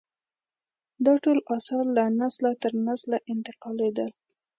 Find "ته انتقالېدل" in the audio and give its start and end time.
3.23-4.09